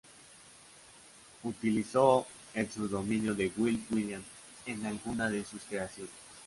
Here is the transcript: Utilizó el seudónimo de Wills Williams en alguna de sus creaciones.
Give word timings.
Utilizó 1.43 2.25
el 2.55 2.67
seudónimo 2.71 3.35
de 3.35 3.51
Wills 3.55 3.85
Williams 3.91 4.25
en 4.65 4.83
alguna 4.87 5.29
de 5.29 5.45
sus 5.45 5.61
creaciones. 5.65 6.09